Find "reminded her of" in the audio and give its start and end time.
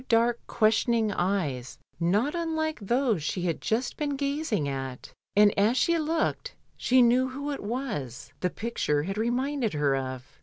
9.19-10.39